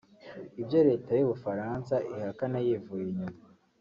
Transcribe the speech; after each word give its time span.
ibyo 0.61 0.79
Leta 0.87 1.11
y’u 1.15 1.29
Bufaransa 1.31 1.95
ihakana 2.13 2.57
yivuye 2.65 3.03
inyuma 3.11 3.39